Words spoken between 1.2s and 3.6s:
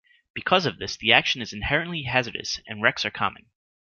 is inherently hazardous, and wrecks are common.